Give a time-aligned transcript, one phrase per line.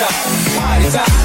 [0.00, 0.10] up,
[0.58, 1.15] party's up.